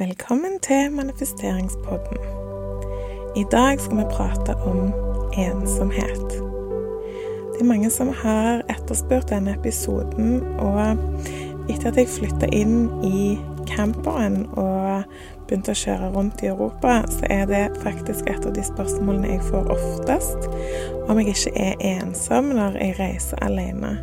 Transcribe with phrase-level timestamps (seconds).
[0.00, 2.16] Velkommen til manifesteringspodden.
[3.36, 4.92] I dag skal vi prate om
[5.36, 6.30] ensomhet.
[7.52, 10.80] Det er mange som har etterspurt denne episoden, og
[11.68, 13.36] etter at jeg flytta inn i
[13.68, 15.04] camperen og
[15.44, 19.44] begynte å kjøre rundt i Europa, så er det faktisk et av de spørsmålene jeg
[19.50, 20.48] får oftest,
[21.10, 23.98] om jeg ikke er ensom når jeg reiser alene.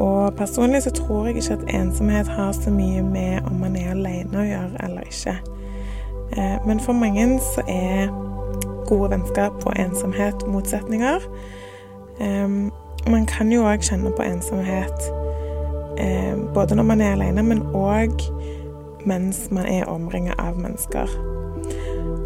[0.00, 3.92] Og personlig så tror jeg ikke at ensomhet har så mye med om man er
[3.92, 5.36] alene å gjøre eller ikke.
[6.36, 8.08] Eh, men for mange så er
[8.88, 11.26] gode vennskap og ensomhet motsetninger.
[13.08, 15.06] Man kan jo òg kjenne på ensomhet
[15.98, 18.24] eh, både når man er alene, men òg
[19.08, 21.08] mens man er omringet av mennesker.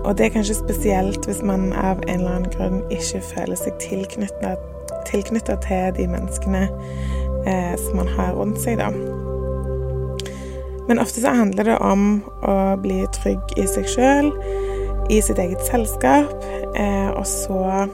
[0.04, 3.78] Og det er kanskje spesielt hvis man av en eller annen grunn ikke føler seg
[5.06, 6.66] tilknytta til de menneskene
[7.46, 8.90] eh, som man har rundt seg, da.
[10.88, 14.30] Men ofte så handler det om å bli trygg i seg sjøl,
[15.12, 16.32] i sitt eget selskap,
[16.76, 17.88] eh, og så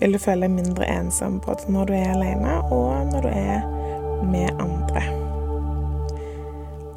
[0.00, 3.66] vil du føle deg mindre ensom både når du er alene, og når du er
[4.30, 5.29] med andre.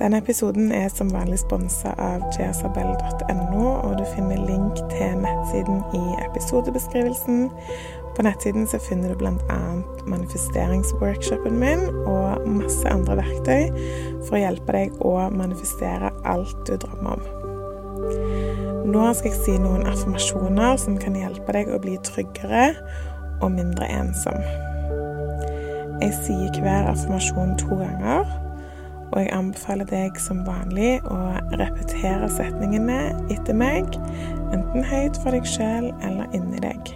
[0.04, 6.02] Denne episoden er som vanlig sponsa av jsabell.no, og du finner link til nettsiden i
[6.26, 7.46] episodebeskrivelsen.
[8.18, 9.62] På nettsiden så finner du bl.a.
[10.04, 13.72] manifesteringsworkshopen min og masse andre verktøy
[14.26, 17.24] for å hjelpe deg å manifestere alt du drømmer om.
[18.92, 22.74] Nå skal jeg si noen affirmasjoner som kan hjelpe deg å bli tryggere
[23.40, 24.36] og mindre ensom.
[26.04, 28.43] Jeg sier hver affirmasjon to ganger,
[29.14, 31.18] og jeg anbefaler deg som vanlig å
[31.60, 33.00] repetere setningene
[33.34, 33.94] etter meg,
[34.56, 36.94] enten høyt for deg sjøl eller inni deg.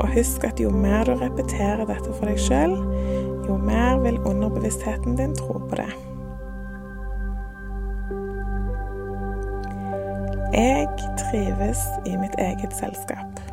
[0.00, 2.78] Og husk at jo mer du repeterer dette for deg sjøl,
[3.44, 5.90] jo mer vil underbevisstheten din tro på det.
[10.56, 10.88] Jeg
[11.20, 13.49] trives i mitt eget selskap.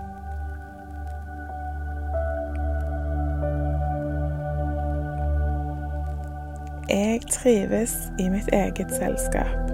[6.90, 9.68] Jeg trives i mitt eget selskap.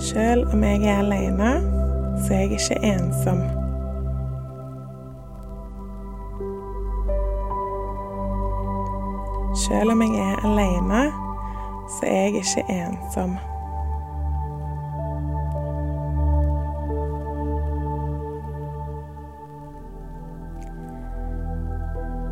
[0.00, 1.50] Selv om jeg er alene,
[2.26, 3.40] så er jeg ikke ensom.
[9.54, 11.12] Selv om jeg er alene,
[11.88, 13.49] så er jeg ikke ensom.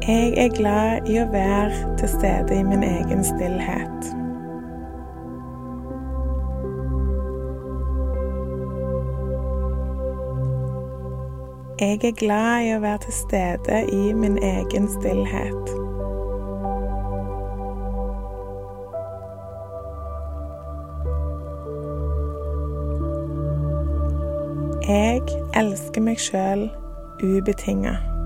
[0.08, 4.06] Jeg er glad i å være til stede i min egen stillhet.
[11.80, 15.76] Jeg er glad i å være til stede i min egen stillhet.
[24.88, 25.20] Jeg
[25.52, 26.70] elsker meg sjøl
[27.20, 28.17] ubetinga.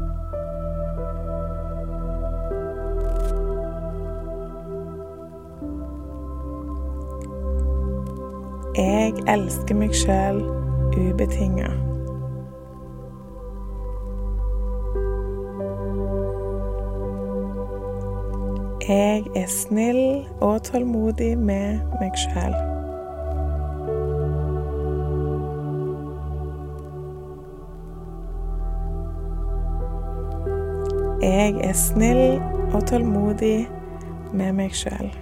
[8.77, 10.39] Jeg elsker meg sjøl
[10.97, 11.67] ubetinga.
[18.89, 22.57] Jeg er snill og tålmodig med meg sjøl.
[31.23, 32.41] Jeg er snill
[32.73, 33.69] og tålmodig
[34.33, 35.13] med meg sjøl.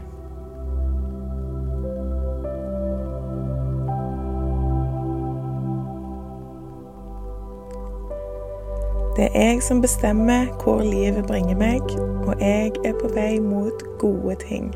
[9.17, 11.81] Det er jeg som bestemmer hvor livet bringer meg,
[12.27, 14.71] og jeg er på vei mot gode ting.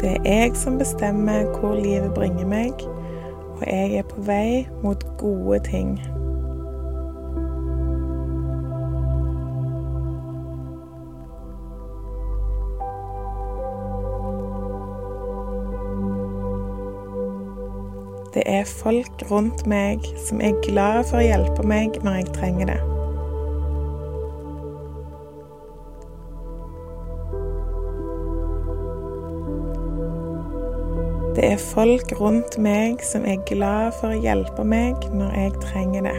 [0.00, 2.72] Det er jeg som bestemmer hvor livet bringer meg,
[3.56, 6.00] og jeg er på vei mot gode ting.
[18.34, 22.70] Det er folk rundt meg som er glad for å hjelpe meg når jeg trenger
[22.70, 22.78] det.
[31.34, 36.06] Det er folk rundt meg som er glad for å hjelpe meg når jeg trenger
[36.06, 36.18] det.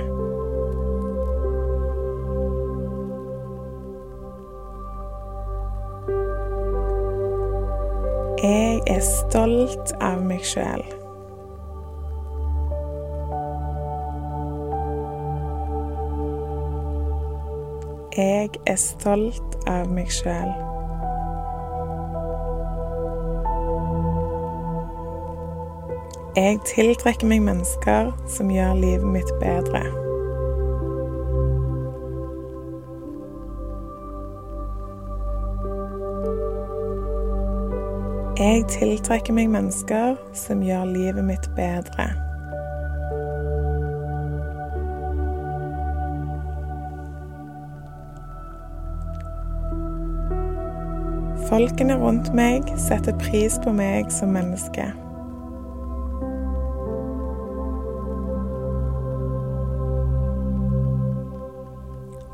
[8.43, 11.00] Jeg er stolt av meg sjøl.
[18.17, 20.49] Jeg er stolt av meg sjøl.
[26.35, 29.85] Jeg tiltrekker meg mennesker som gjør livet mitt bedre.
[38.41, 42.09] Jeg tiltrekker meg mennesker som gjør livet mitt bedre.
[51.51, 54.85] Folkene rundt meg setter pris på meg som menneske.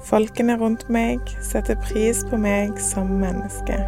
[0.06, 3.82] Folkene rundt meg setter pris på meg som menneske.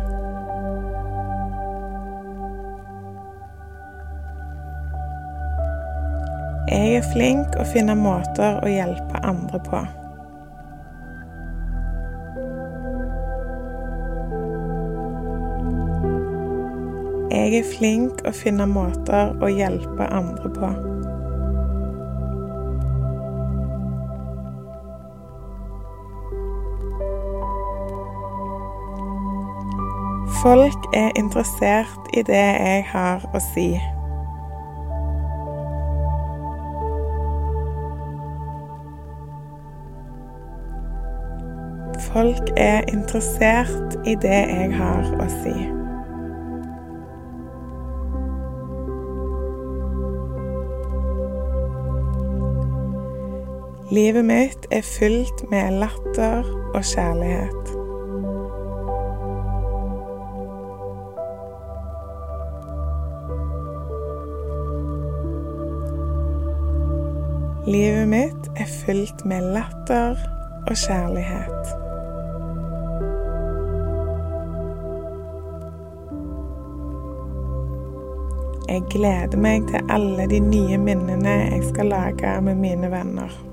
[6.73, 9.85] Jeg er flink og finner måter å hjelpe andre på.
[17.49, 20.67] Jeg er flink å finne måter å hjelpe andre på.
[30.43, 33.65] Folk er interessert i det jeg har å si.
[42.11, 45.78] Folk er interessert i det jeg har å si.
[53.91, 56.45] Livet mitt er fylt med latter
[56.77, 57.69] og kjærlighet.
[67.65, 70.21] Livet mitt er fylt med latter
[70.67, 71.73] og kjærlighet.
[78.69, 83.48] Jeg gleder meg til alle de nye minnene jeg skal lage med mine venner.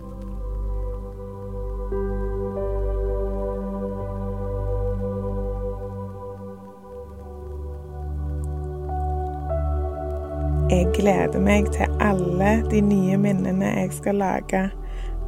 [10.71, 14.65] Jeg gleder meg til alle de nye minnene jeg skal lage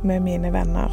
[0.02, 0.90] med mine venner.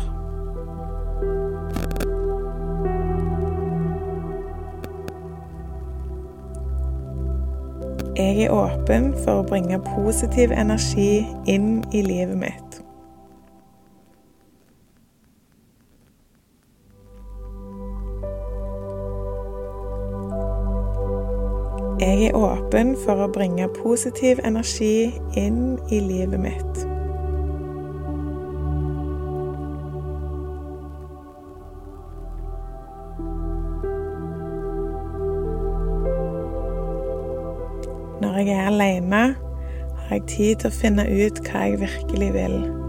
[8.15, 12.64] Jeg er åpen for å bringe positiv energi inn i livet mitt.
[22.05, 25.07] Jeg er åpen for å bringe positiv energi
[25.41, 26.83] inn i livet mitt.
[38.21, 42.84] Når jeg er alene, har jeg tid til å finne ut hva jeg virkelig vil.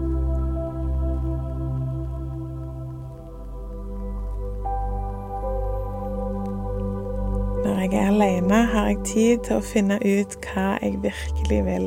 [7.87, 11.85] Når jeg er alene, har jeg tid til å finne ut hva jeg virkelig vil.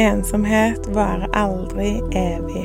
[0.00, 2.64] Ensomhet varer aldri evig.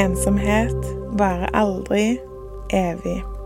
[0.00, 2.14] Ensomhet varer aldri
[2.72, 3.37] evig.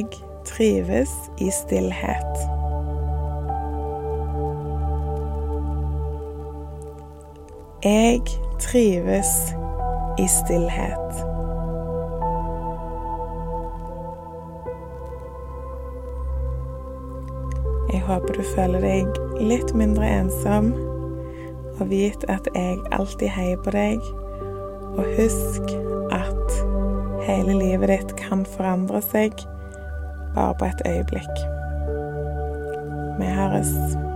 [0.00, 0.08] Jeg
[0.44, 2.36] trives i stillhet.
[7.84, 8.20] Jeg
[8.60, 9.32] trives
[10.18, 11.20] i stillhet.
[17.92, 20.72] Jeg håper du føler deg litt mindre ensom,
[21.76, 24.12] og vit at jeg alltid heier på deg.
[24.96, 25.78] Og husk
[26.16, 26.60] at
[27.28, 29.36] hele livet ditt kan forandre seg
[30.34, 31.36] bare på et øyeblikk.
[33.18, 34.09] Vi høres.